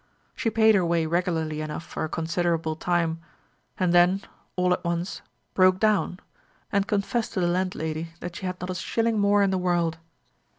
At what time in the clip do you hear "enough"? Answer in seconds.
1.61-1.85